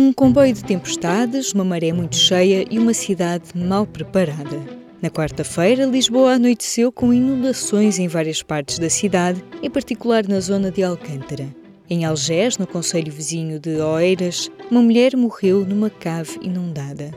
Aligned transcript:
Um 0.00 0.12
comboio 0.12 0.54
de 0.54 0.62
tempestades, 0.62 1.52
uma 1.52 1.64
maré 1.64 1.92
muito 1.92 2.14
cheia 2.14 2.64
e 2.70 2.78
uma 2.78 2.94
cidade 2.94 3.46
mal 3.52 3.84
preparada. 3.84 4.56
Na 5.02 5.10
quarta-feira, 5.10 5.86
Lisboa 5.86 6.34
anoiteceu 6.34 6.92
com 6.92 7.12
inundações 7.12 7.98
em 7.98 8.06
várias 8.06 8.40
partes 8.40 8.78
da 8.78 8.88
cidade, 8.88 9.42
em 9.60 9.68
particular 9.68 10.24
na 10.28 10.38
zona 10.38 10.70
de 10.70 10.84
Alcântara. 10.84 11.48
Em 11.90 12.04
Algés, 12.04 12.58
no 12.58 12.64
concelho 12.64 13.12
vizinho 13.12 13.58
de 13.58 13.70
Oeiras, 13.80 14.48
uma 14.70 14.80
mulher 14.80 15.16
morreu 15.16 15.64
numa 15.64 15.90
cave 15.90 16.38
inundada. 16.42 17.10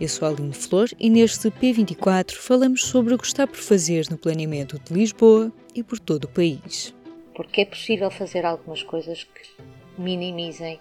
Eu 0.00 0.08
sou 0.08 0.28
Aline 0.28 0.52
Flor 0.52 0.88
e 1.00 1.10
neste 1.10 1.50
P24 1.50 2.34
falamos 2.34 2.84
sobre 2.84 3.12
o 3.12 3.18
que 3.18 3.26
está 3.26 3.44
por 3.44 3.58
fazer 3.58 4.06
no 4.08 4.16
planeamento 4.16 4.78
de 4.78 4.94
Lisboa 4.94 5.50
e 5.74 5.82
por 5.82 5.98
todo 5.98 6.26
o 6.26 6.28
país. 6.28 6.94
Porque 7.34 7.62
é 7.62 7.64
possível 7.64 8.08
fazer 8.08 8.46
algumas 8.46 8.84
coisas 8.84 9.24
que 9.24 9.64
minimizem 9.98 10.78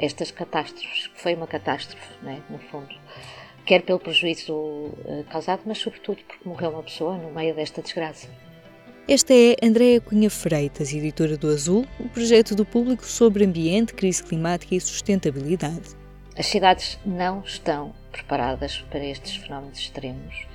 estas 0.00 0.30
catástrofes, 0.30 1.08
que 1.08 1.20
foi 1.20 1.34
uma 1.34 1.46
catástrofe, 1.46 2.08
né, 2.22 2.42
no 2.48 2.58
fundo. 2.58 2.94
Quer 3.66 3.82
pelo 3.82 3.98
prejuízo 3.98 4.54
uh, 4.54 5.24
causado, 5.30 5.62
mas 5.66 5.78
sobretudo 5.78 6.18
porque 6.26 6.48
morreu 6.48 6.70
uma 6.70 6.82
pessoa 6.82 7.16
no 7.16 7.30
meio 7.30 7.54
desta 7.54 7.82
desgraça. 7.82 8.28
Esta 9.06 9.34
é 9.34 9.56
Andréa 9.62 10.00
Cunha 10.00 10.30
Freitas, 10.30 10.92
editora 10.92 11.36
do 11.36 11.48
Azul, 11.48 11.86
o 11.98 12.08
projeto 12.08 12.54
do 12.54 12.64
público 12.64 13.04
sobre 13.04 13.44
ambiente, 13.44 13.92
crise 13.92 14.22
climática 14.22 14.74
e 14.74 14.80
sustentabilidade. 14.80 15.96
As 16.36 16.46
cidades 16.46 16.98
não 17.04 17.40
estão 17.40 17.92
preparadas 18.10 18.78
para 18.90 19.04
estes 19.04 19.36
fenómenos 19.36 19.78
extremos 19.78 20.46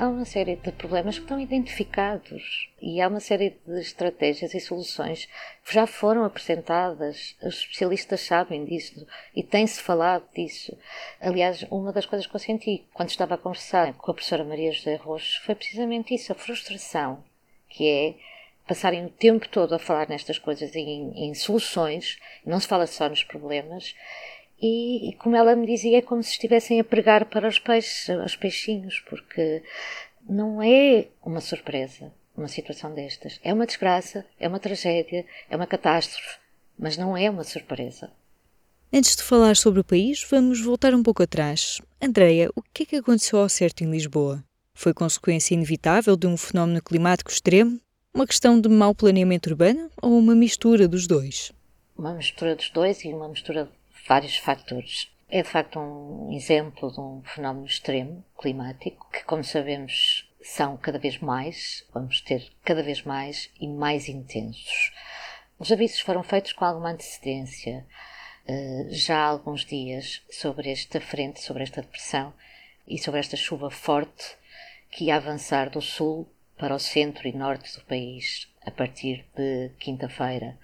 há 0.00 0.08
uma 0.08 0.24
série 0.24 0.56
de 0.56 0.72
problemas 0.72 1.16
que 1.16 1.24
estão 1.24 1.38
identificados 1.38 2.70
e 2.80 3.02
há 3.02 3.08
uma 3.08 3.20
série 3.20 3.58
de 3.66 3.80
estratégias 3.80 4.54
e 4.54 4.58
soluções 4.58 5.28
que 5.62 5.74
já 5.74 5.86
foram 5.86 6.24
apresentadas. 6.24 7.36
Os 7.42 7.58
especialistas 7.58 8.22
sabem 8.22 8.64
disso 8.64 9.06
e 9.36 9.42
tem-se 9.42 9.82
falado 9.82 10.24
disso. 10.34 10.74
Aliás, 11.20 11.66
uma 11.70 11.92
das 11.92 12.06
coisas 12.06 12.26
que 12.26 12.34
eu 12.34 12.40
senti 12.40 12.82
quando 12.94 13.10
estava 13.10 13.34
a 13.34 13.38
conversar 13.38 13.92
com 13.92 14.10
a 14.10 14.14
professora 14.14 14.42
Maria 14.42 14.72
José 14.72 14.94
Rocha 14.96 15.38
foi 15.44 15.54
precisamente 15.54 16.14
isso, 16.14 16.32
a 16.32 16.34
frustração, 16.34 17.22
que 17.68 17.86
é 17.86 18.14
passarem 18.66 19.04
o 19.04 19.10
tempo 19.10 19.46
todo 19.50 19.74
a 19.74 19.78
falar 19.78 20.08
nestas 20.08 20.38
coisas 20.38 20.74
em, 20.74 21.12
em 21.14 21.34
soluções, 21.34 22.18
não 22.46 22.58
se 22.58 22.66
fala 22.66 22.86
só 22.86 23.06
nos 23.06 23.22
problemas, 23.22 23.94
e, 24.60 25.14
como 25.18 25.36
ela 25.36 25.56
me 25.56 25.66
dizia, 25.66 25.98
é 25.98 26.02
como 26.02 26.22
se 26.22 26.32
estivessem 26.32 26.80
a 26.80 26.84
pregar 26.84 27.24
para 27.26 27.48
os 27.48 27.58
peixes, 27.58 28.08
os 28.24 28.36
peixinhos, 28.36 29.00
porque 29.08 29.62
não 30.28 30.62
é 30.62 31.06
uma 31.24 31.40
surpresa 31.40 32.12
uma 32.40 32.48
situação 32.48 32.92
destas. 32.94 33.38
É 33.42 33.52
uma 33.52 33.66
desgraça, 33.66 34.24
é 34.38 34.48
uma 34.48 34.58
tragédia, 34.58 35.24
é 35.48 35.56
uma 35.56 35.66
catástrofe, 35.66 36.38
mas 36.78 36.96
não 36.96 37.16
é 37.16 37.28
uma 37.28 37.44
surpresa. 37.44 38.10
Antes 38.92 39.14
de 39.14 39.22
falar 39.22 39.56
sobre 39.56 39.80
o 39.80 39.84
país, 39.84 40.26
vamos 40.28 40.60
voltar 40.60 40.94
um 40.94 41.02
pouco 41.02 41.22
atrás. 41.22 41.80
Andreia, 42.02 42.50
o 42.56 42.62
que 42.62 42.82
é 42.82 42.86
que 42.86 42.96
aconteceu 42.96 43.38
ao 43.38 43.48
certo 43.48 43.84
em 43.84 43.90
Lisboa? 43.90 44.42
Foi 44.74 44.92
consequência 44.92 45.54
inevitável 45.54 46.16
de 46.16 46.26
um 46.26 46.36
fenómeno 46.36 46.82
climático 46.82 47.30
extremo? 47.30 47.78
Uma 48.12 48.26
questão 48.26 48.60
de 48.60 48.68
mau 48.68 48.94
planeamento 48.94 49.48
urbano 49.48 49.90
ou 50.02 50.18
uma 50.18 50.34
mistura 50.34 50.88
dos 50.88 51.06
dois? 51.06 51.52
Uma 51.96 52.14
mistura 52.14 52.56
dos 52.56 52.70
dois 52.70 53.04
e 53.04 53.08
uma 53.08 53.28
mistura 53.28 53.70
vários 54.06 54.36
fatores. 54.36 55.10
É 55.28 55.42
de 55.42 55.48
facto 55.48 55.78
um 55.78 56.32
exemplo 56.32 56.90
de 56.90 57.00
um 57.00 57.22
fenómeno 57.24 57.66
extremo 57.66 58.24
climático 58.38 59.08
que, 59.12 59.22
como 59.24 59.44
sabemos, 59.44 60.28
são 60.42 60.76
cada 60.76 60.98
vez 60.98 61.18
mais, 61.18 61.86
vamos 61.92 62.20
ter 62.20 62.50
cada 62.64 62.82
vez 62.82 63.02
mais 63.02 63.50
e 63.60 63.68
mais 63.68 64.08
intensos. 64.08 64.92
Os 65.58 65.70
avisos 65.70 66.00
foram 66.00 66.22
feitos 66.22 66.52
com 66.52 66.64
alguma 66.64 66.90
antecedência, 66.90 67.86
eh, 68.48 68.86
já 68.88 69.18
há 69.18 69.26
alguns 69.26 69.64
dias, 69.64 70.22
sobre 70.30 70.70
esta 70.70 71.00
frente, 71.00 71.40
sobre 71.40 71.62
esta 71.62 71.82
depressão 71.82 72.32
e 72.88 72.98
sobre 72.98 73.20
esta 73.20 73.36
chuva 73.36 73.70
forte 73.70 74.36
que 74.90 75.04
ia 75.04 75.16
avançar 75.16 75.70
do 75.70 75.80
sul 75.80 76.26
para 76.58 76.74
o 76.74 76.78
centro 76.78 77.28
e 77.28 77.32
norte 77.32 77.78
do 77.78 77.84
país 77.84 78.48
a 78.66 78.70
partir 78.70 79.24
de 79.36 79.70
quinta-feira. 79.78 80.58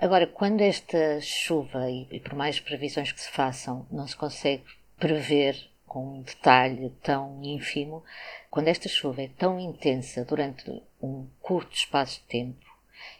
Agora, 0.00 0.28
quando 0.28 0.60
esta 0.60 1.20
chuva, 1.20 1.90
e, 1.90 2.06
e 2.12 2.20
por 2.20 2.34
mais 2.34 2.60
previsões 2.60 3.10
que 3.10 3.20
se 3.20 3.30
façam, 3.30 3.84
não 3.90 4.06
se 4.06 4.14
consegue 4.14 4.62
prever 4.96 5.56
com 5.84 6.18
um 6.18 6.22
detalhe 6.22 6.90
tão 7.02 7.42
ínfimo, 7.42 8.04
quando 8.48 8.68
esta 8.68 8.88
chuva 8.88 9.22
é 9.22 9.28
tão 9.36 9.58
intensa 9.58 10.24
durante 10.24 10.70
um 11.02 11.26
curto 11.40 11.74
espaço 11.74 12.20
de 12.20 12.26
tempo, 12.26 12.64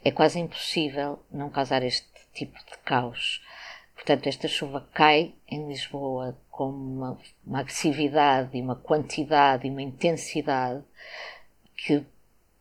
é 0.05 0.13
quase 0.13 0.39
impossível 0.39 1.21
não 1.33 1.51
causar 1.51 1.83
este 1.83 2.07
tipo 2.33 2.57
de 2.57 2.79
caos. 2.85 3.43
Portanto, 3.97 4.29
esta 4.29 4.47
chuva 4.47 4.89
cai 4.95 5.35
em 5.49 5.67
Lisboa 5.67 6.39
com 6.49 6.71
uma, 6.71 7.19
uma 7.45 7.59
agressividade 7.59 8.57
e 8.57 8.63
uma 8.63 8.77
quantidade 8.77 9.67
e 9.67 9.71
uma 9.71 9.83
intensidade 9.83 10.85
que 11.75 12.07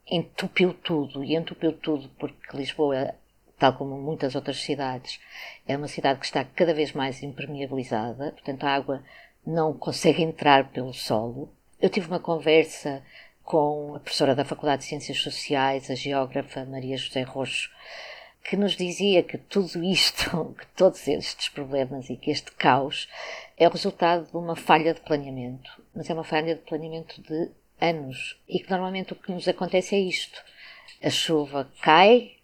entupiu 0.08 0.74
tudo, 0.74 1.24
e 1.24 1.36
entupiu 1.36 1.72
tudo 1.72 2.10
porque 2.18 2.58
Lisboa 2.58 3.14
tal 3.58 3.74
como 3.74 3.98
muitas 3.98 4.36
outras 4.36 4.58
cidades, 4.58 5.20
é 5.68 5.76
uma 5.76 5.88
cidade 5.88 6.20
que 6.20 6.26
está 6.26 6.44
cada 6.44 6.74
vez 6.74 6.94
mais 6.94 7.24
impermeabilizada, 7.24 8.32
portanto 8.32 8.64
a 8.64 8.74
água 8.74 9.04
não 9.46 9.74
consegue 9.74 10.22
entrar 10.22 10.70
pelo 10.72 10.94
solo. 10.94 11.50
Eu 11.82 11.90
tive 11.90 12.08
uma 12.08 12.20
conversa 12.20 13.04
com 13.44 13.96
a 13.96 14.00
professora 14.00 14.36
da 14.36 14.44
Faculdade 14.44 14.82
de 14.82 14.90
Ciências 14.90 15.22
Sociais, 15.22 15.90
a 15.90 15.96
geógrafa 15.96 16.66
Maria 16.66 16.98
José 16.98 17.22
Roxo, 17.22 17.70
que 18.44 18.58
nos 18.58 18.76
dizia 18.76 19.24
que 19.24 19.38
tudo 19.38 19.84
isto, 19.84 20.56
que 20.60 20.68
todos 20.76 21.08
estes 21.08 21.50
problemas 21.50 22.10
e 22.10 22.18
que 22.18 22.32
este 22.32 22.52
caos 22.52 23.08
é 23.58 23.68
o 23.68 23.72
resultado 23.72 24.30
de 24.30 24.38
uma 24.38 24.56
falha 24.56 24.94
de 24.94 25.02
planeamento, 25.02 25.82
mas 25.96 26.10
é 26.10 26.14
uma 26.14 26.24
falha 26.24 26.56
de 26.56 26.62
planeamento 26.62 27.22
de 27.22 27.50
anos 27.80 28.40
e 28.48 28.60
que 28.60 28.70
normalmente 28.70 29.14
o 29.14 29.16
que 29.16 29.32
nos 29.32 29.48
acontece 29.48 29.96
é 29.96 30.00
isto. 30.00 30.44
A 31.02 31.10
chuva 31.10 31.72
cai, 31.82 32.37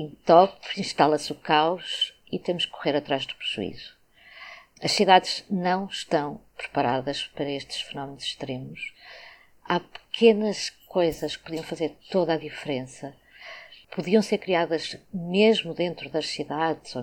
entope, 0.00 0.80
instala-se 0.80 1.32
o 1.32 1.34
caos 1.34 2.14
e 2.30 2.38
temos 2.38 2.64
que 2.64 2.72
correr 2.72 2.96
atrás 2.96 3.26
do 3.26 3.34
prejuízo. 3.34 3.96
As 4.80 4.92
cidades 4.92 5.44
não 5.50 5.86
estão 5.86 6.40
preparadas 6.56 7.24
para 7.34 7.50
estes 7.50 7.80
fenómenos 7.80 8.22
extremos. 8.22 8.92
Há 9.64 9.80
pequenas 9.80 10.70
coisas 10.86 11.36
que 11.36 11.42
podiam 11.42 11.64
fazer 11.64 11.96
toda 12.10 12.34
a 12.34 12.38
diferença. 12.38 13.14
Podiam 13.90 14.22
ser 14.22 14.38
criadas 14.38 14.96
mesmo 15.12 15.74
dentro 15.74 16.08
das 16.10 16.28
cidades 16.28 16.94
ou 16.94 17.02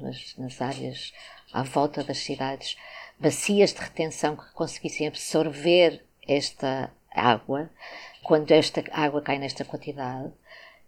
nas, 0.00 0.36
nas 0.38 0.62
áreas 0.62 1.12
à 1.52 1.62
volta 1.62 2.02
das 2.02 2.18
cidades, 2.18 2.76
bacias 3.18 3.74
de 3.74 3.80
retenção 3.80 4.36
que 4.36 4.50
conseguissem 4.52 5.06
absorver 5.06 6.02
esta 6.26 6.90
água 7.10 7.68
quando 8.22 8.50
esta 8.52 8.82
água 8.92 9.20
cai 9.20 9.38
nesta 9.38 9.64
quantidade 9.64 10.32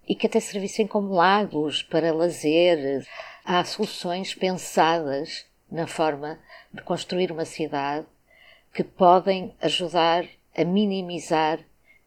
e 0.08 0.14
que 0.14 0.26
até 0.26 0.40
servissem 0.40 0.86
como 0.86 1.14
lagos 1.14 1.82
para 1.82 2.12
lazer. 2.12 3.06
Há 3.44 3.64
soluções 3.64 4.34
pensadas 4.34 5.46
na 5.70 5.86
forma 5.86 6.38
de 6.72 6.82
construir 6.82 7.32
uma 7.32 7.44
cidade 7.44 8.06
que 8.72 8.84
podem 8.84 9.54
ajudar 9.60 10.26
a 10.56 10.64
minimizar 10.64 11.58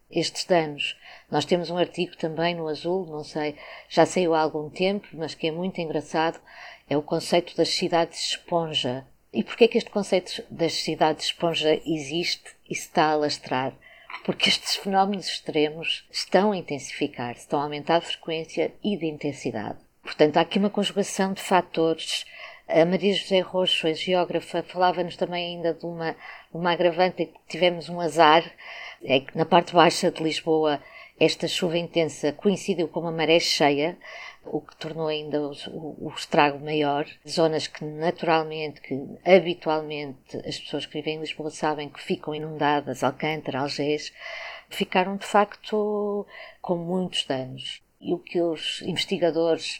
estes 0.09 0.45
danos. 0.45 0.97
Nós 1.29 1.45
temos 1.45 1.69
um 1.69 1.78
artigo 1.78 2.16
também 2.16 2.55
no 2.55 2.67
Azul, 2.67 3.05
não 3.05 3.23
sei, 3.23 3.55
já 3.89 4.05
saiu 4.05 4.34
há 4.34 4.41
algum 4.41 4.69
tempo, 4.69 5.07
mas 5.13 5.34
que 5.34 5.47
é 5.47 5.51
muito 5.51 5.81
engraçado, 5.81 6.39
é 6.89 6.95
o 6.95 7.01
conceito 7.01 7.55
das 7.55 7.69
cidades 7.69 8.29
esponja. 8.29 9.05
E 9.34 9.44
porquê 9.44 9.66
é 9.66 9.67
que 9.67 9.78
este 9.78 9.89
conceito 9.89 10.44
das 10.50 10.73
cidades 10.73 11.25
esponja 11.25 11.81
existe 11.85 12.55
e 12.69 12.75
se 12.75 12.84
está 12.88 13.05
a 13.05 13.11
alastrar? 13.11 13.73
Porque 14.23 14.49
estes 14.49 14.75
fenómenos 14.75 15.27
extremos 15.27 16.07
estão 16.11 16.51
a 16.51 16.57
intensificar, 16.57 17.33
estão 17.33 17.59
a 17.59 17.63
aumentar 17.63 17.99
de 17.99 18.07
frequência 18.07 18.73
e 18.83 18.97
de 18.97 19.05
intensidade. 19.05 19.77
Portanto, 20.03 20.37
há 20.37 20.41
aqui 20.41 20.59
uma 20.59 20.69
conjugação 20.69 21.33
de 21.33 21.41
fatores. 21.41 22.25
A 22.67 22.85
Maria 22.85 23.13
José 23.13 23.40
Roxo, 23.40 23.87
a 23.87 23.93
geógrafa, 23.93 24.63
falava-nos 24.63 25.16
também 25.16 25.55
ainda 25.55 25.73
de 25.73 25.85
uma, 25.85 26.16
uma 26.53 26.72
agravante 26.72 27.23
em 27.23 27.25
que 27.28 27.40
tivemos 27.47 27.90
um 27.90 27.99
azar, 27.99 28.43
é 29.03 29.19
que 29.19 29.37
na 29.37 29.45
parte 29.45 29.73
baixa 29.73 30.11
de 30.11 30.23
Lisboa 30.23 30.81
esta 31.19 31.47
chuva 31.47 31.78
intensa 31.78 32.34
coincidiu 32.34 32.87
com 32.87 32.99
uma 33.01 33.11
maré 33.11 33.40
cheia, 33.40 33.97
o 34.45 34.61
que 34.61 34.75
tornou 34.75 35.07
ainda 35.07 35.41
o, 35.41 35.51
o, 35.69 36.07
o, 36.07 36.13
estrago 36.15 36.63
maior. 36.63 37.05
Zonas 37.27 37.67
que 37.67 37.83
naturalmente, 37.83 38.81
que 38.81 38.95
habitualmente 39.25 40.37
as 40.37 40.59
pessoas 40.59 40.85
que 40.85 40.93
vivem 40.93 41.15
em 41.15 41.19
Lisboa 41.19 41.49
sabem 41.49 41.89
que 41.89 42.01
ficam 42.01 42.33
inundadas, 42.33 43.03
Alcântara, 43.03 43.61
Algés, 43.61 44.13
ficaram 44.69 45.17
de 45.17 45.25
facto 45.25 46.25
com 46.61 46.77
muitos 46.77 47.25
danos. 47.25 47.81
E 47.99 48.13
o 48.13 48.19
que 48.19 48.41
os 48.41 48.81
investigadores 48.81 49.79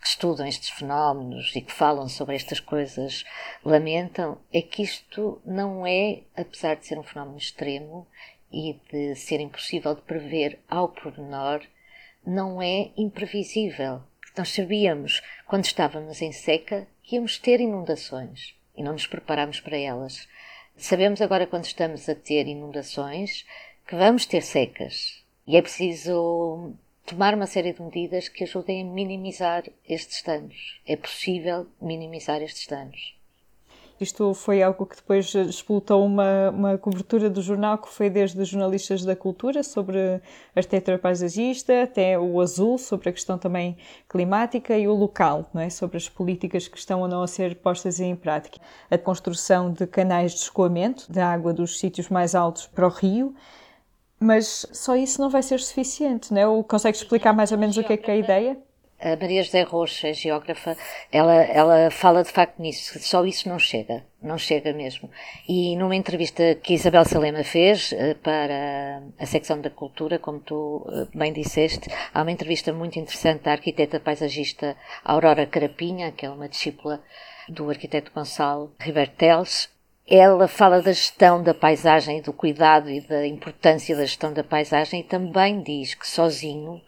que 0.00 0.06
estudam 0.06 0.46
estes 0.46 0.70
fenómenos 0.70 1.54
e 1.54 1.60
que 1.60 1.72
falam 1.72 2.08
sobre 2.08 2.34
estas 2.34 2.58
coisas 2.58 3.24
lamentam 3.64 4.38
é 4.52 4.62
que 4.62 4.82
isto 4.82 5.40
não 5.44 5.86
é, 5.86 6.22
apesar 6.36 6.76
de 6.76 6.86
ser 6.86 6.98
um 6.98 7.02
fenómeno 7.02 7.36
extremo, 7.36 8.06
e 8.52 8.80
de 8.90 9.14
ser 9.14 9.40
impossível 9.40 9.94
de 9.94 10.02
prever 10.02 10.58
ao 10.68 10.88
pormenor, 10.88 11.62
não 12.26 12.60
é 12.60 12.90
imprevisível. 12.96 14.02
Nós 14.36 14.50
sabíamos, 14.50 15.22
quando 15.46 15.64
estávamos 15.64 16.22
em 16.22 16.32
seca, 16.32 16.86
que 17.02 17.16
íamos 17.16 17.38
ter 17.38 17.60
inundações 17.60 18.54
e 18.76 18.82
não 18.82 18.92
nos 18.92 19.06
preparámos 19.06 19.60
para 19.60 19.76
elas. 19.76 20.28
Sabemos 20.76 21.20
agora, 21.20 21.46
quando 21.46 21.64
estamos 21.64 22.08
a 22.08 22.14
ter 22.14 22.46
inundações, 22.46 23.44
que 23.86 23.96
vamos 23.96 24.24
ter 24.24 24.42
secas 24.42 25.22
e 25.46 25.56
é 25.56 25.62
preciso 25.62 26.72
tomar 27.04 27.34
uma 27.34 27.46
série 27.46 27.72
de 27.72 27.82
medidas 27.82 28.28
que 28.28 28.44
ajudem 28.44 28.82
a 28.82 28.84
minimizar 28.84 29.64
estes 29.88 30.22
danos. 30.22 30.80
É 30.86 30.96
possível 30.96 31.66
minimizar 31.80 32.40
estes 32.40 32.66
danos. 32.68 33.19
Isto 34.00 34.32
foi 34.32 34.62
algo 34.62 34.86
que 34.86 34.96
depois 34.96 35.34
explotou 35.34 36.06
uma, 36.06 36.48
uma 36.50 36.78
cobertura 36.78 37.28
do 37.28 37.42
jornal 37.42 37.76
que 37.76 37.88
foi 37.90 38.08
desde 38.08 38.42
jornalistas 38.46 39.04
da 39.04 39.14
cultura 39.14 39.62
sobre 39.62 40.22
arquitetura 40.56 40.98
paisagista 40.98 41.82
até 41.82 42.18
o 42.18 42.40
azul 42.40 42.78
sobre 42.78 43.10
a 43.10 43.12
questão 43.12 43.36
também 43.36 43.76
climática 44.08 44.78
e 44.78 44.88
o 44.88 44.94
local, 44.94 45.50
não 45.52 45.60
é? 45.60 45.68
sobre 45.68 45.98
as 45.98 46.08
políticas 46.08 46.66
que 46.66 46.78
estão 46.78 47.02
ou 47.02 47.08
não 47.08 47.22
a 47.22 47.26
ser 47.26 47.56
postas 47.56 48.00
em 48.00 48.16
prática. 48.16 48.58
A 48.90 48.96
construção 48.96 49.70
de 49.70 49.86
canais 49.86 50.32
de 50.32 50.38
escoamento 50.38 51.12
da 51.12 51.30
água 51.30 51.52
dos 51.52 51.78
sítios 51.78 52.08
mais 52.08 52.34
altos 52.34 52.66
para 52.66 52.86
o 52.86 52.90
rio, 52.90 53.34
mas 54.18 54.64
só 54.72 54.96
isso 54.96 55.20
não 55.20 55.28
vai 55.28 55.42
ser 55.42 55.60
suficiente, 55.60 56.32
não 56.32 56.40
é? 56.40 56.46
Ou 56.48 56.64
consegue 56.64 56.96
explicar 56.96 57.34
mais 57.34 57.52
ou 57.52 57.58
menos 57.58 57.76
o 57.76 57.84
que 57.84 57.92
é 57.92 57.96
que 57.98 58.10
é 58.10 58.14
a 58.14 58.16
ideia? 58.16 58.69
A 59.00 59.16
Maria 59.16 59.42
José 59.42 59.62
Rocha, 59.62 60.12
geógrafa, 60.12 60.76
ela, 61.10 61.34
ela 61.34 61.90
fala 61.90 62.22
de 62.22 62.30
facto 62.30 62.60
nisso, 62.60 62.98
só 63.00 63.24
isso 63.24 63.48
não 63.48 63.58
chega, 63.58 64.04
não 64.22 64.36
chega 64.36 64.72
mesmo. 64.72 65.10
E 65.48 65.74
numa 65.76 65.96
entrevista 65.96 66.54
que 66.56 66.74
Isabel 66.74 67.04
Salema 67.04 67.42
fez 67.42 67.92
eh, 67.92 68.14
para 68.14 69.02
a 69.18 69.26
secção 69.26 69.60
da 69.60 69.70
cultura, 69.70 70.18
como 70.18 70.40
tu 70.40 70.86
eh, 70.88 71.06
bem 71.16 71.32
disseste, 71.32 71.88
há 72.12 72.22
uma 72.22 72.30
entrevista 72.30 72.72
muito 72.72 72.98
interessante 72.98 73.44
da 73.44 73.52
arquiteta 73.52 73.98
paisagista 73.98 74.76
Aurora 75.04 75.46
Carapinha, 75.46 76.12
que 76.12 76.26
é 76.26 76.30
uma 76.30 76.48
discípula 76.48 77.02
do 77.48 77.68
arquiteto 77.70 78.12
Gonçalo 78.14 78.72
Ribeiro 78.78 79.12
ela 80.10 80.48
fala 80.48 80.82
da 80.82 80.90
gestão 80.90 81.40
da 81.40 81.54
paisagem, 81.54 82.20
do 82.20 82.32
cuidado 82.32 82.90
e 82.90 83.00
da 83.00 83.24
importância 83.24 83.94
da 83.94 84.02
gestão 84.02 84.32
da 84.32 84.42
paisagem 84.42 85.00
e 85.00 85.04
também 85.04 85.62
diz 85.62 85.94
que 85.94 86.06
sozinho 86.06 86.82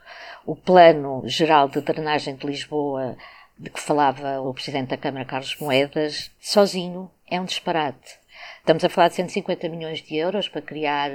o 0.44 0.56
plano 0.56 1.22
geral 1.26 1.68
de 1.68 1.80
drenagem 1.80 2.34
de 2.34 2.46
Lisboa, 2.46 3.16
de 3.58 3.70
que 3.70 3.80
falava 3.80 4.40
o 4.40 4.52
Presidente 4.52 4.88
da 4.88 4.96
Câmara, 4.96 5.24
Carlos 5.24 5.56
Moedas, 5.58 6.30
sozinho 6.40 7.10
é 7.30 7.40
um 7.40 7.44
disparate. 7.44 8.18
Estamos 8.58 8.84
a 8.84 8.88
falar 8.88 9.08
de 9.08 9.14
150 9.14 9.68
milhões 9.68 10.02
de 10.02 10.16
euros 10.16 10.48
para 10.48 10.62
criar 10.62 11.10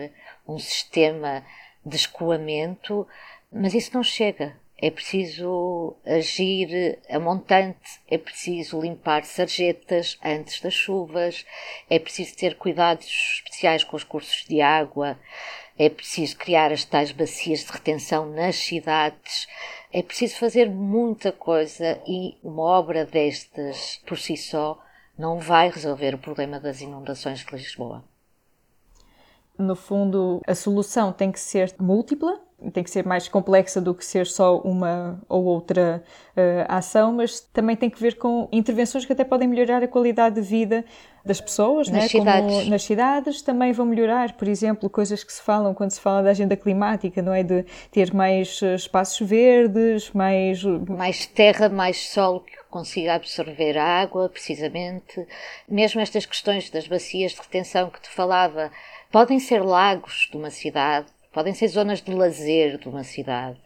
um 0.48 0.58
sistema 0.58 1.44
de 1.86 1.96
escoamento, 1.96 3.08
mas 3.52 3.74
isso 3.74 3.92
não 3.94 4.04
chega. 4.04 4.56
É 4.80 4.92
preciso 4.92 5.96
agir 6.06 7.00
a 7.10 7.20
montante, 7.20 8.00
é 8.08 8.18
preciso 8.18 8.80
limpar 8.80 9.26
sarjetas 9.26 10.20
antes 10.24 10.62
das 10.62 10.74
chuvas, 10.74 11.46
é 11.90 11.98
preciso 11.98 12.36
ter 12.36 12.56
cuidados 12.56 13.08
especiais 13.38 13.84
com 13.84 13.96
os 13.96 14.04
cursos 14.04 14.46
de 14.48 14.62
água, 14.62 15.20
é 15.78 15.90
preciso 15.90 16.38
criar 16.38 16.72
as 16.72 16.84
tais 16.84 17.12
bacias 17.12 17.60
de 17.60 17.72
retenção 17.72 18.30
nas 18.32 18.56
cidades, 18.56 19.48
é 19.92 20.02
preciso 20.02 20.38
fazer 20.38 20.70
muita 20.70 21.32
coisa 21.32 22.02
e 22.08 22.38
uma 22.44 22.64
obra 22.64 23.06
destas 23.06 24.02
por 24.06 24.18
si 24.18 24.36
só 24.36 24.82
não 25.18 25.40
vai 25.40 25.70
resolver 25.70 26.14
o 26.14 26.20
problema 26.20 26.60
das 26.60 26.82
inundações 26.82 27.40
de 27.40 27.52
Lisboa. 27.52 28.04
No 29.58 29.76
fundo, 29.76 30.42
a 30.46 30.54
solução 30.54 31.12
tem 31.12 31.32
que 31.32 31.40
ser 31.40 31.74
múltipla, 31.80 32.40
tem 32.74 32.83
que 32.83 32.89
ser 32.89 33.06
mais 33.06 33.27
complexa 33.27 33.80
do 33.80 33.94
que 33.94 34.04
ser 34.04 34.25
só 34.25 34.57
uma 34.59 35.21
ou 35.30 35.45
outra 35.45 36.04
uh, 36.36 36.65
ação, 36.68 37.13
mas 37.13 37.39
também 37.39 37.75
tem 37.75 37.89
que 37.89 38.01
ver 38.01 38.15
com 38.18 38.50
intervenções 38.51 39.06
que 39.06 39.13
até 39.13 39.24
podem 39.24 39.48
melhorar 39.48 39.83
a 39.83 39.88
qualidade 39.88 40.36
de 40.36 40.42
vida 40.42 40.83
das 41.24 41.39
pessoas, 41.39 41.88
nas, 41.88 42.04
né? 42.04 42.07
cidades. 42.07 42.56
Como 42.56 42.69
nas 42.69 42.83
cidades 42.83 43.42
também 43.44 43.74
vão 43.74 43.86
melhorar, 43.86 44.33
por 44.33 44.48
exemplo, 44.48 44.89
coisas 44.89 45.24
que 45.24 45.31
se 45.31 45.42
falam 45.42 45.74
quando 45.74 45.92
se 45.92 46.00
fala 46.00 46.24
da 46.24 46.31
agenda 46.31 46.56
climática, 46.56 47.21
não 47.21 47.33
é 47.33 47.44
de 47.44 47.63
ter 47.92 48.13
mais 48.13 48.62
eh, 48.63 48.74
espaços 48.75 49.27
verdes, 49.27 50.09
mais 50.12 50.63
mais 50.63 51.25
terra, 51.25 51.69
mais 51.69 52.09
solo 52.09 52.39
que 52.39 52.57
consiga 52.69 53.15
absorver 53.15 53.77
a 53.77 53.83
água, 53.83 54.30
precisamente. 54.30 55.27
Mesmo 55.68 56.01
estas 56.01 56.25
questões 56.25 56.69
das 56.69 56.88
bacias 56.88 57.33
de 57.33 57.42
retenção 57.42 57.89
que 57.89 58.01
te 58.01 58.09
falava, 58.09 58.71
podem 59.12 59.39
ser 59.39 59.63
lagos 59.63 60.30
de 60.31 60.38
uma 60.38 60.50
cidade, 60.50 61.07
podem 61.38 61.54
ser 61.54 61.68
zonas 61.68 62.01
de 62.01 62.12
lazer 62.12 62.80
de 62.80 62.89
uma 62.89 63.04
cidade. 63.04 63.60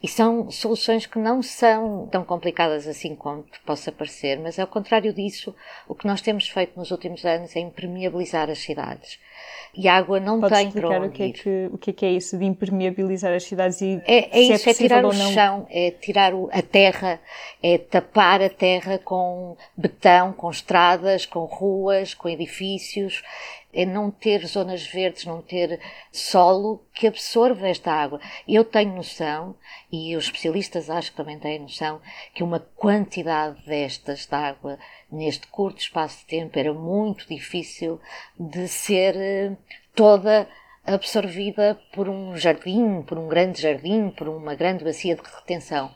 E 0.00 0.06
são 0.06 0.48
soluções 0.48 1.06
que 1.06 1.18
não 1.18 1.42
são 1.42 2.06
tão 2.06 2.22
complicadas 2.22 2.86
assim 2.86 3.16
como 3.16 3.44
possa 3.64 3.90
parecer, 3.90 4.38
mas 4.38 4.60
ao 4.60 4.66
contrário 4.68 5.12
disso, 5.12 5.52
o 5.88 5.94
que 5.96 6.06
nós 6.06 6.20
temos 6.20 6.48
feito 6.48 6.78
nos 6.78 6.92
últimos 6.92 7.24
anos 7.24 7.56
é 7.56 7.58
impermeabilizar 7.58 8.48
as 8.48 8.60
cidades. 8.60 9.18
E 9.76 9.88
a 9.88 9.96
água 9.96 10.20
não 10.20 10.40
Podes 10.40 10.56
tem 10.56 10.70
para 10.70 10.88
onde 10.88 11.08
o 11.08 11.10
que, 11.10 11.22
é 11.24 11.32
que, 11.32 11.68
o 11.72 11.76
que 11.76 11.90
é 11.90 11.92
que 11.92 12.06
é 12.06 12.12
isso 12.12 12.38
de 12.38 12.44
impermeabilizar 12.44 13.34
as 13.34 13.42
cidades 13.42 13.80
e 13.82 14.00
é, 14.06 14.38
é 14.38 14.42
isso, 14.42 14.68
é, 14.68 14.70
é 14.70 14.74
tirar 14.74 15.04
o 15.04 15.12
chão, 15.12 15.66
é 15.68 15.90
tirar 15.90 16.32
o, 16.32 16.48
a 16.52 16.62
terra, 16.62 17.18
é 17.60 17.76
tapar 17.76 18.40
a 18.40 18.48
terra 18.48 18.98
com 18.98 19.56
betão, 19.76 20.32
com 20.32 20.48
estradas, 20.48 21.26
com 21.26 21.44
ruas, 21.44 22.14
com 22.14 22.28
edifícios, 22.28 23.24
é 23.76 23.84
não 23.84 24.10
ter 24.10 24.46
zonas 24.46 24.86
verdes, 24.86 25.26
não 25.26 25.42
ter 25.42 25.78
solo 26.10 26.82
que 26.94 27.06
absorva 27.06 27.68
esta 27.68 27.92
água. 27.92 28.18
Eu 28.48 28.64
tenho 28.64 28.96
noção, 28.96 29.54
e 29.92 30.16
os 30.16 30.24
especialistas 30.24 30.88
acho 30.88 31.10
que 31.10 31.16
também 31.18 31.38
têm 31.38 31.60
noção, 31.60 32.00
que 32.32 32.42
uma 32.42 32.58
quantidade 32.58 33.62
destas 33.66 34.24
de 34.24 34.34
água 34.34 34.78
neste 35.12 35.46
curto 35.48 35.78
espaço 35.78 36.20
de 36.20 36.24
tempo 36.24 36.58
era 36.58 36.72
muito 36.72 37.28
difícil 37.28 38.00
de 38.40 38.66
ser 38.66 39.14
eh, 39.14 39.56
toda 39.94 40.48
absorvida 40.86 41.78
por 41.92 42.08
um 42.08 42.34
jardim, 42.34 43.02
por 43.02 43.18
um 43.18 43.28
grande 43.28 43.60
jardim, 43.60 44.08
por 44.08 44.26
uma 44.26 44.54
grande 44.54 44.84
bacia 44.84 45.14
de 45.14 45.22
retenção 45.22 45.92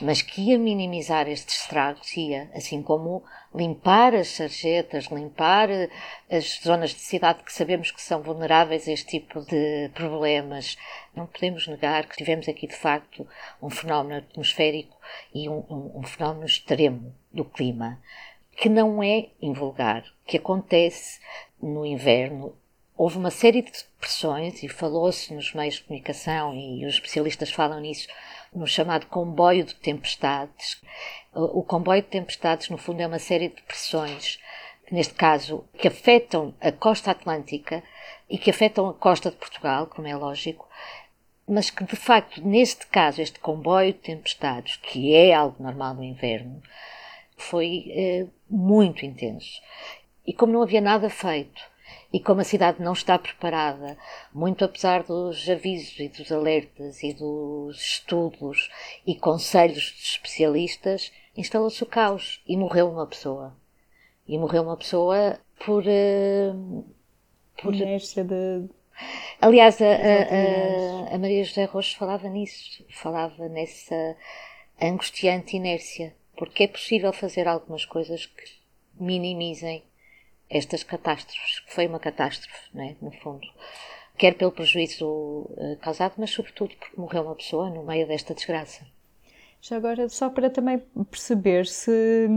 mas 0.00 0.22
que 0.22 0.40
ia 0.40 0.58
minimizar 0.58 1.28
estes 1.28 1.62
estragos, 1.62 2.16
ia, 2.16 2.50
assim 2.54 2.82
como 2.82 3.24
limpar 3.54 4.14
as 4.14 4.28
sarjetas, 4.28 5.06
limpar 5.06 5.70
eh, 5.70 5.88
as 6.30 6.60
zonas 6.62 6.90
de 6.90 7.00
cidade 7.00 7.42
que 7.42 7.52
sabemos 7.52 7.90
que 7.90 8.00
são 8.00 8.22
vulneráveis 8.22 8.86
a 8.86 8.92
este 8.92 9.18
tipo 9.18 9.40
de 9.40 9.90
problemas. 9.94 10.76
Não 11.14 11.26
podemos 11.26 11.66
negar 11.66 12.06
que 12.06 12.16
tivemos 12.16 12.48
aqui, 12.48 12.66
de 12.66 12.76
facto, 12.76 13.26
um 13.62 13.70
fenómeno 13.70 14.18
atmosférico 14.18 14.96
e 15.34 15.48
um, 15.48 15.64
um, 15.68 15.98
um 15.98 16.02
fenómeno 16.02 16.46
extremo 16.46 17.14
do 17.32 17.44
clima, 17.44 18.00
que 18.52 18.68
não 18.68 19.02
é 19.02 19.28
invulgar, 19.40 20.04
que 20.26 20.36
acontece 20.36 21.20
no 21.60 21.84
inverno 21.84 22.54
houve 22.98 23.16
uma 23.16 23.30
série 23.30 23.62
de 23.62 23.70
pressões 24.00 24.60
e 24.64 24.68
falou-se 24.68 25.32
nos 25.32 25.54
meios 25.54 25.76
de 25.76 25.84
comunicação 25.84 26.52
e 26.52 26.84
os 26.84 26.94
especialistas 26.94 27.52
falam 27.52 27.78
nisso 27.78 28.08
no 28.58 28.66
chamado 28.66 29.06
comboio 29.06 29.64
de 29.64 29.74
tempestades. 29.74 30.82
O 31.32 31.62
comboio 31.62 32.02
de 32.02 32.08
tempestades, 32.08 32.68
no 32.68 32.76
fundo, 32.76 33.00
é 33.00 33.06
uma 33.06 33.18
série 33.18 33.48
de 33.48 33.62
pressões, 33.62 34.38
neste 34.90 35.14
caso, 35.14 35.64
que 35.78 35.88
afetam 35.88 36.54
a 36.60 36.72
costa 36.72 37.10
atlântica 37.10 37.82
e 38.28 38.36
que 38.36 38.50
afetam 38.50 38.88
a 38.88 38.94
costa 38.94 39.30
de 39.30 39.36
Portugal, 39.36 39.86
como 39.86 40.08
é 40.08 40.16
lógico, 40.16 40.68
mas 41.46 41.70
que, 41.70 41.84
de 41.84 41.96
facto, 41.96 42.42
neste 42.46 42.86
caso, 42.88 43.22
este 43.22 43.38
comboio 43.38 43.92
de 43.92 44.00
tempestades, 44.00 44.76
que 44.76 45.14
é 45.14 45.32
algo 45.32 45.62
normal 45.62 45.94
no 45.94 46.04
inverno, 46.04 46.62
foi 47.36 47.84
eh, 47.88 48.26
muito 48.50 49.06
intenso. 49.06 49.62
E 50.26 50.32
como 50.32 50.52
não 50.52 50.62
havia 50.62 50.80
nada 50.80 51.08
feito, 51.08 51.62
e 52.12 52.18
como 52.20 52.40
a 52.40 52.44
cidade 52.44 52.82
não 52.82 52.94
está 52.94 53.18
preparada, 53.18 53.98
muito 54.32 54.64
apesar 54.64 55.02
dos 55.02 55.48
avisos 55.48 55.98
e 55.98 56.08
dos 56.08 56.32
alertas 56.32 57.02
e 57.02 57.12
dos 57.12 57.76
estudos 57.78 58.70
e 59.06 59.14
conselhos 59.14 59.94
de 59.96 60.02
especialistas, 60.04 61.12
instalou-se 61.36 61.82
o 61.82 61.86
caos 61.86 62.42
e 62.46 62.56
morreu 62.56 62.88
uma 62.90 63.06
pessoa. 63.06 63.54
E 64.26 64.38
morreu 64.38 64.62
uma 64.62 64.76
pessoa 64.76 65.38
por. 65.64 65.84
Uh, 65.84 66.84
por 67.60 67.74
inércia 67.74 68.24
de. 68.24 68.68
Aliás, 69.40 69.80
a, 69.80 69.86
a, 69.86 71.14
a, 71.14 71.18
Maria 71.18 71.44
José 71.44 71.64
Rocha 71.64 71.96
falava 71.96 72.28
nisso, 72.28 72.84
falava 72.90 73.48
nessa 73.48 74.16
angustiante 74.80 75.56
inércia, 75.56 76.16
porque 76.36 76.64
é 76.64 76.68
possível 76.68 77.12
fazer 77.12 77.46
algumas 77.46 77.84
coisas 77.84 78.26
que 78.26 78.44
minimizem 78.98 79.84
estas 80.50 80.82
catástrofes, 80.82 81.60
que 81.60 81.74
foi 81.74 81.86
uma 81.86 81.98
catástrofe, 81.98 82.68
né, 82.74 82.96
no 83.00 83.10
fundo. 83.10 83.46
Quer 84.16 84.34
pelo 84.34 84.50
prejuízo 84.50 85.06
uh, 85.06 85.76
causado, 85.80 86.14
mas 86.18 86.30
sobretudo 86.30 86.74
porque 86.76 87.00
morreu 87.00 87.22
uma 87.22 87.34
pessoa 87.34 87.70
no 87.70 87.84
meio 87.84 88.06
desta 88.06 88.34
desgraça. 88.34 88.84
Já 89.60 89.76
agora, 89.76 90.08
só 90.08 90.30
para 90.30 90.50
também 90.50 90.82
perceber 91.10 91.66
se 91.66 92.28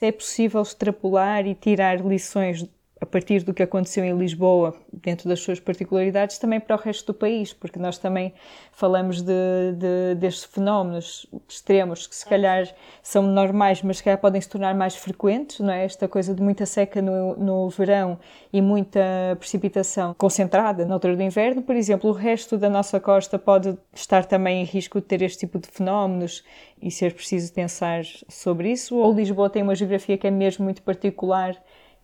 é 0.00 0.12
possível 0.12 0.62
extrapolar 0.62 1.46
e 1.46 1.54
tirar 1.54 2.04
lições 2.04 2.66
a 2.98 3.04
partir 3.04 3.42
do 3.42 3.52
que 3.52 3.62
aconteceu 3.62 4.02
em 4.04 4.16
Lisboa, 4.16 4.74
dentro 4.90 5.28
das 5.28 5.40
suas 5.40 5.60
particularidades, 5.60 6.38
também 6.38 6.58
para 6.58 6.76
o 6.76 6.78
resto 6.78 7.12
do 7.12 7.14
país, 7.14 7.52
porque 7.52 7.78
nós 7.78 7.98
também 7.98 8.32
falamos 8.72 9.20
de, 9.20 9.32
de, 9.76 10.14
destes 10.14 10.44
fenómenos 10.44 11.26
extremos 11.46 12.06
que 12.06 12.16
se 12.16 12.24
calhar 12.24 12.66
são 13.02 13.22
normais, 13.22 13.82
mas 13.82 13.98
se 13.98 14.04
calhar 14.04 14.18
podem 14.18 14.40
se 14.40 14.48
tornar 14.48 14.74
mais 14.74 14.96
frequentes, 14.96 15.60
não 15.60 15.72
é? 15.72 15.84
Esta 15.84 16.08
coisa 16.08 16.34
de 16.34 16.42
muita 16.42 16.64
seca 16.64 17.02
no, 17.02 17.36
no 17.36 17.68
verão 17.68 18.18
e 18.50 18.62
muita 18.62 19.00
precipitação 19.38 20.14
concentrada 20.14 20.86
na 20.86 20.94
altura 20.94 21.16
do 21.16 21.22
inverno, 21.22 21.60
por 21.60 21.76
exemplo, 21.76 22.08
o 22.08 22.14
resto 22.14 22.56
da 22.56 22.70
nossa 22.70 22.98
costa 22.98 23.38
pode 23.38 23.76
estar 23.94 24.24
também 24.24 24.62
em 24.62 24.64
risco 24.64 25.00
de 25.00 25.06
ter 25.06 25.20
este 25.20 25.40
tipo 25.40 25.58
de 25.58 25.68
fenómenos 25.68 26.42
e 26.80 26.90
ser 26.90 27.12
preciso 27.12 27.52
pensar 27.52 28.04
sobre 28.28 28.70
isso, 28.70 28.96
ou 28.96 29.12
Lisboa 29.12 29.50
tem 29.50 29.62
uma 29.62 29.74
geografia 29.74 30.16
que 30.16 30.26
é 30.26 30.30
mesmo 30.30 30.64
muito 30.64 30.82
particular 30.82 31.56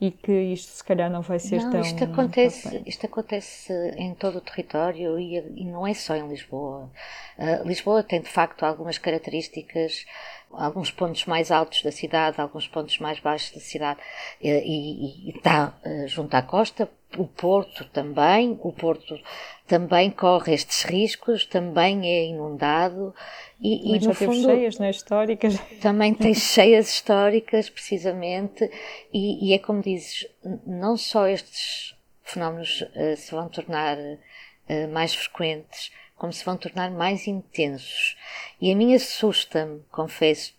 e 0.02 0.10
que 0.10 0.32
isto 0.32 0.72
se 0.72 0.82
calhar 0.82 1.08
não 1.08 1.22
vai 1.22 1.38
ser 1.38 1.62
não, 1.62 1.70
tão. 1.70 1.80
Isto 1.80 2.02
acontece, 2.02 2.82
isto 2.84 3.06
acontece 3.06 3.72
em 3.96 4.12
todo 4.14 4.38
o 4.38 4.40
território 4.40 5.16
e, 5.16 5.36
e 5.54 5.64
não 5.64 5.86
é 5.86 5.94
só 5.94 6.16
em 6.16 6.26
Lisboa. 6.26 6.90
Uh, 7.38 7.64
Lisboa 7.64 8.02
tem 8.02 8.20
de 8.20 8.28
facto 8.28 8.64
algumas 8.64 8.98
características, 8.98 10.04
alguns 10.52 10.90
pontos 10.90 11.26
mais 11.26 11.50
altos 11.50 11.82
da 11.82 11.90
cidade, 11.90 12.40
alguns 12.40 12.68
pontos 12.68 12.98
mais 12.98 13.18
baixos 13.20 13.52
da 13.52 13.60
cidade 13.60 14.00
e, 14.40 14.50
e, 14.50 15.28
e 15.28 15.36
está 15.36 15.74
uh, 15.84 16.08
junto 16.08 16.34
à 16.34 16.42
costa. 16.42 16.88
O 17.18 17.26
Porto 17.26 17.84
também, 17.92 18.58
o 18.62 18.72
Porto 18.72 19.18
também 19.66 20.10
corre 20.10 20.54
estes 20.54 20.82
riscos, 20.82 21.44
também 21.44 22.06
é 22.06 22.26
inundado 22.26 23.14
e, 23.60 23.94
e 23.94 24.00
no 24.00 24.14
fundo 24.14 24.42
cheias 24.42 24.78
né, 24.78 24.90
históricas 24.90 25.58
também 25.80 26.14
tem 26.14 26.32
cheias 26.34 26.88
históricas 26.88 27.70
precisamente 27.70 28.68
e, 29.12 29.48
e, 29.48 29.52
é 29.54 29.58
como 29.58 29.82
dizes 29.82 30.26
não 30.66 30.96
só 30.96 31.28
estes 31.28 31.94
fenómenos 32.22 32.80
uh, 32.80 33.16
se 33.16 33.30
vão 33.30 33.48
tornar 33.48 33.98
uh, 33.98 34.88
mais 34.92 35.14
frequentes 35.14 35.92
como 36.22 36.32
se 36.32 36.44
vão 36.44 36.56
tornar 36.56 36.88
mais 36.88 37.26
intensos. 37.26 38.16
E 38.60 38.70
a 38.70 38.76
mim 38.76 38.94
assusta-me 38.94 39.80
confesso 39.90 40.54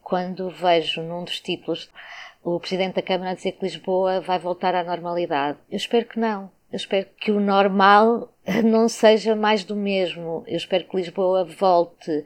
quando 0.00 0.48
vejo 0.48 1.02
num 1.02 1.24
dos 1.24 1.40
títulos 1.40 1.90
o 2.40 2.60
Presidente 2.60 2.94
da 2.94 3.02
Câmara 3.02 3.34
dizer 3.34 3.50
que 3.50 3.64
Lisboa 3.64 4.20
vai 4.20 4.38
voltar 4.38 4.76
à 4.76 4.84
normalidade. 4.84 5.58
Eu 5.68 5.76
espero 5.76 6.06
que 6.06 6.20
não. 6.20 6.48
Eu 6.70 6.76
espero 6.76 7.08
que 7.18 7.32
o 7.32 7.40
normal 7.40 8.32
não 8.64 8.88
seja 8.88 9.34
mais 9.34 9.64
do 9.64 9.74
mesmo. 9.74 10.44
Eu 10.46 10.56
espero 10.56 10.84
que 10.84 10.96
Lisboa 10.96 11.44
volte 11.44 12.24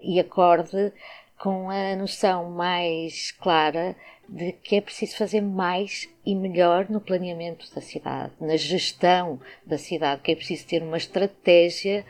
e 0.00 0.20
acorde 0.20 0.92
com 1.36 1.68
a 1.68 1.96
noção 1.96 2.52
mais 2.52 3.32
clara 3.32 3.96
de 4.28 4.52
que 4.52 4.76
é 4.76 4.80
preciso 4.80 5.16
fazer 5.16 5.40
mais 5.40 6.08
e 6.24 6.36
melhor 6.36 6.88
no 6.88 7.00
planeamento 7.00 7.66
da 7.74 7.80
cidade, 7.80 8.32
na 8.40 8.56
gestão 8.56 9.40
da 9.66 9.76
cidade, 9.76 10.22
que 10.22 10.30
é 10.30 10.36
preciso 10.36 10.68
ter 10.68 10.84
uma 10.84 10.98
estratégia 10.98 12.06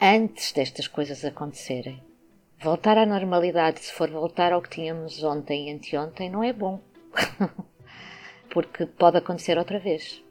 antes 0.00 0.52
destas 0.52 0.86
coisas 0.86 1.24
acontecerem. 1.24 2.02
Voltar 2.60 2.98
à 2.98 3.06
normalidade, 3.06 3.80
se 3.80 3.92
for 3.92 4.10
voltar 4.10 4.52
ao 4.52 4.62
que 4.62 4.70
tínhamos 4.70 5.22
ontem 5.22 5.68
e 5.68 5.72
anteontem, 5.72 6.30
não 6.30 6.42
é 6.42 6.52
bom. 6.52 6.80
Porque 8.50 8.86
pode 8.86 9.18
acontecer 9.18 9.58
outra 9.58 9.78
vez. 9.78 10.22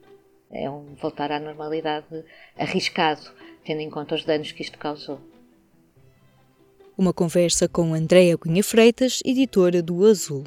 É 0.50 0.68
um 0.68 0.94
voltar 0.94 1.30
à 1.30 1.38
normalidade 1.38 2.24
arriscado, 2.56 3.22
tendo 3.64 3.80
em 3.80 3.90
conta 3.90 4.14
os 4.14 4.24
danos 4.24 4.52
que 4.52 4.62
isto 4.62 4.78
causou. 4.78 5.20
Uma 6.96 7.12
conversa 7.12 7.68
com 7.68 7.94
Andréa 7.94 8.36
Cunha 8.36 8.62
Freitas, 8.64 9.20
editora 9.24 9.82
do 9.82 10.04
Azul. 10.04 10.44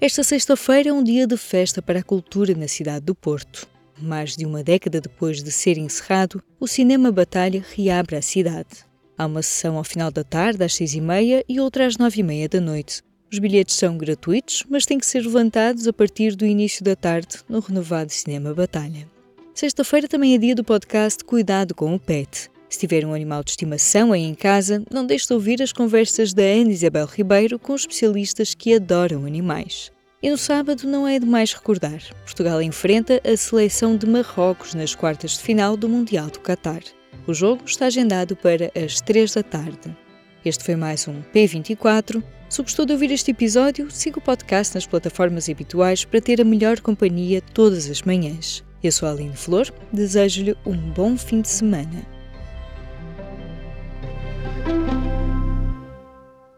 Esta 0.00 0.22
sexta-feira 0.22 0.90
é 0.90 0.92
um 0.92 1.02
dia 1.02 1.26
de 1.26 1.36
festa 1.36 1.82
para 1.82 1.98
a 1.98 2.04
cultura 2.04 2.54
na 2.54 2.68
cidade 2.68 3.04
do 3.04 3.14
Porto. 3.14 3.68
Mais 4.00 4.36
de 4.36 4.46
uma 4.46 4.62
década 4.62 5.00
depois 5.00 5.42
de 5.42 5.50
ser 5.50 5.76
encerrado, 5.76 6.42
o 6.58 6.66
Cinema 6.66 7.12
Batalha 7.12 7.64
reabre 7.74 8.16
a 8.16 8.22
cidade. 8.22 8.84
Há 9.16 9.26
uma 9.26 9.42
sessão 9.42 9.76
ao 9.76 9.84
final 9.84 10.10
da 10.10 10.24
tarde, 10.24 10.64
às 10.64 10.74
seis 10.74 10.94
e 10.94 11.00
meia, 11.00 11.44
e 11.48 11.60
outra 11.60 11.86
às 11.86 11.98
nove 11.98 12.20
e 12.20 12.22
meia 12.22 12.48
da 12.48 12.60
noite. 12.60 13.02
Os 13.30 13.38
bilhetes 13.38 13.76
são 13.76 13.98
gratuitos, 13.98 14.64
mas 14.68 14.86
têm 14.86 14.98
que 14.98 15.06
ser 15.06 15.22
levantados 15.22 15.86
a 15.86 15.92
partir 15.92 16.34
do 16.34 16.46
início 16.46 16.82
da 16.82 16.96
tarde 16.96 17.36
no 17.48 17.60
renovado 17.60 18.10
Cinema 18.10 18.54
Batalha. 18.54 19.06
Sexta-feira 19.54 20.08
também 20.08 20.34
é 20.34 20.38
dia 20.38 20.54
do 20.54 20.64
podcast 20.64 21.22
Cuidado 21.22 21.74
com 21.74 21.94
o 21.94 22.00
Pet. 22.00 22.50
Se 22.68 22.78
tiver 22.78 23.04
um 23.04 23.12
animal 23.12 23.44
de 23.44 23.50
estimação 23.50 24.12
aí 24.12 24.22
em 24.22 24.34
casa, 24.34 24.82
não 24.90 25.04
deixe 25.04 25.26
de 25.26 25.34
ouvir 25.34 25.60
as 25.60 25.72
conversas 25.72 26.32
da 26.32 26.42
Ana 26.42 26.70
Isabel 26.70 27.06
Ribeiro 27.06 27.58
com 27.58 27.74
especialistas 27.74 28.54
que 28.54 28.74
adoram 28.74 29.26
animais. 29.26 29.92
E 30.22 30.28
no 30.28 30.36
sábado 30.36 30.86
não 30.86 31.08
é 31.08 31.18
demais 31.18 31.54
recordar. 31.54 32.02
Portugal 32.24 32.60
enfrenta 32.60 33.22
a 33.24 33.34
seleção 33.38 33.96
de 33.96 34.06
Marrocos 34.06 34.74
nas 34.74 34.94
quartas 34.94 35.32
de 35.32 35.40
final 35.40 35.78
do 35.78 35.88
Mundial 35.88 36.28
do 36.28 36.40
Qatar. 36.40 36.82
O 37.26 37.32
jogo 37.32 37.62
está 37.64 37.86
agendado 37.86 38.36
para 38.36 38.70
as 38.74 39.00
3 39.00 39.32
da 39.32 39.42
tarde. 39.42 39.96
Este 40.44 40.62
foi 40.62 40.76
mais 40.76 41.08
um 41.08 41.22
P24. 41.34 42.22
Se 42.50 42.60
gostou 42.60 42.84
de 42.84 42.92
ouvir 42.92 43.10
este 43.12 43.30
episódio, 43.30 43.90
siga 43.90 44.18
o 44.18 44.22
podcast 44.22 44.74
nas 44.74 44.86
plataformas 44.86 45.48
habituais 45.48 46.04
para 46.04 46.20
ter 46.20 46.38
a 46.40 46.44
melhor 46.44 46.80
companhia 46.80 47.40
todas 47.40 47.88
as 47.88 48.02
manhãs. 48.02 48.62
Eu 48.82 48.92
sou 48.92 49.08
a 49.08 49.12
Aline 49.12 49.36
Flor, 49.36 49.72
desejo-lhe 49.90 50.54
um 50.66 50.76
bom 50.76 51.16
fim 51.16 51.40
de 51.40 51.48
semana. 51.48 52.06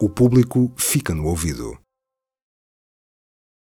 O 0.00 0.08
público 0.08 0.72
fica 0.76 1.14
no 1.14 1.26
ouvido. 1.26 1.81